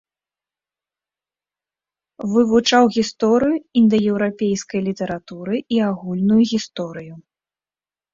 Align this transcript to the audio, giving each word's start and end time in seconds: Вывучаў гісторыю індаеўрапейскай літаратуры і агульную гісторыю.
Вывучаў 2.31 2.83
гісторыю 2.95 3.57
індаеўрапейскай 3.81 4.81
літаратуры 4.87 5.55
і 5.77 5.79
агульную 5.91 6.39
гісторыю. 6.53 7.13